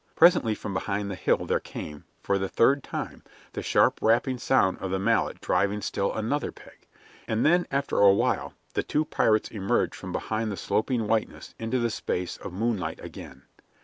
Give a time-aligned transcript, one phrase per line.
[0.15, 3.21] Presently from behind the hill there came, for the third time,
[3.53, 6.87] the sharp rapping sound of the mallet driving still another peg,
[7.27, 11.77] and then after a while the two pirates emerged from behind the sloping whiteness into
[11.77, 13.43] the space of moonlight again.